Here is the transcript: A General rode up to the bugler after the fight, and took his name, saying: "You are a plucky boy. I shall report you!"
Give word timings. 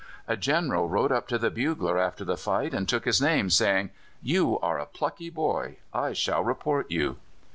A 0.27 0.35
General 0.35 0.89
rode 0.89 1.11
up 1.11 1.27
to 1.27 1.37
the 1.37 1.51
bugler 1.51 1.99
after 1.99 2.25
the 2.25 2.35
fight, 2.35 2.73
and 2.73 2.89
took 2.89 3.05
his 3.05 3.21
name, 3.21 3.51
saying: 3.51 3.91
"You 4.23 4.57
are 4.61 4.79
a 4.79 4.87
plucky 4.87 5.29
boy. 5.29 5.77
I 5.93 6.13
shall 6.13 6.43
report 6.43 6.89
you!" 6.89 7.17